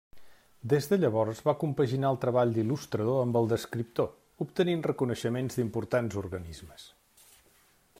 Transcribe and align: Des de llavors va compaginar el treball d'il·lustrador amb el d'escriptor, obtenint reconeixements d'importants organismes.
Des 0.71 0.87
de 0.93 0.97
llavors 1.01 1.41
va 1.49 1.53
compaginar 1.63 2.11
el 2.13 2.17
treball 2.23 2.55
d'il·lustrador 2.55 3.21
amb 3.27 3.39
el 3.43 3.51
d'escriptor, 3.53 4.11
obtenint 4.47 4.85
reconeixements 4.91 5.61
d'importants 5.61 6.23
organismes. 6.27 6.93